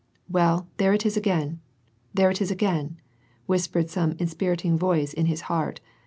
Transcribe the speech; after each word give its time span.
"Well, 0.31 0.67
there 0.77 0.95
it 0.95 1.05
is 1.05 1.15
again,, 1.15 1.59
there 2.11 2.31
it 2.31 2.41
is 2.41 2.49
again," 2.49 2.97
whispered 3.45 3.91
some 3.91 4.13
inspiriting 4.13 4.75
voice 4.75 5.13
in 5.13 5.27
his 5.27 5.41
heart. 5.41 5.79